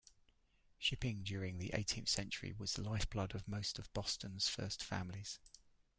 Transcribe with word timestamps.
Shipping 0.79 1.21
during 1.21 1.59
the 1.59 1.73
eighteenth 1.75 2.09
century 2.09 2.53
was 2.57 2.73
the 2.73 2.81
lifeblood 2.81 3.35
of 3.35 3.47
most 3.47 3.77
of 3.77 3.93
Boston's 3.93 4.49
first 4.49 4.83
families. 4.83 5.37